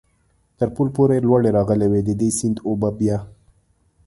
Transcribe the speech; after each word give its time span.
تر 0.57 0.67
پل 0.75 0.87
پورې 0.95 1.23
لوړې 1.27 1.49
راغلې 1.57 1.87
وې، 1.91 2.01
د 2.05 2.09
دې 2.19 2.29
سیند 2.37 2.57
اوبه 2.67 2.89
بیا. 2.99 3.17